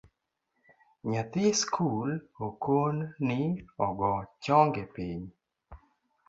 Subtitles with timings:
[1.09, 2.09] Nyathi skul
[2.47, 2.95] okon
[3.27, 3.39] ni
[3.85, 5.23] ogoo chonge piny